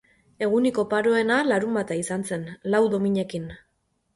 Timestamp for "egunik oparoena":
0.45-1.37